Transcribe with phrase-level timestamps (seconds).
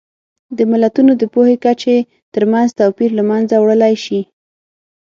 [0.57, 1.97] د ملتونو د پوهې کچې
[2.33, 4.21] ترمنځ توپیر له منځه وړلی شي.